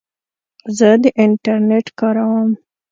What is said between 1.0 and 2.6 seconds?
د انټرنیټ کاروم.